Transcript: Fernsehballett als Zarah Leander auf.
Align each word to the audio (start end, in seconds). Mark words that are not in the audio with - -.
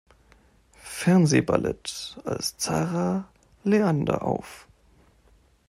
Fernsehballett 0.79 2.17
als 2.25 2.57
Zarah 2.57 3.29
Leander 3.63 4.23
auf. 4.23 4.67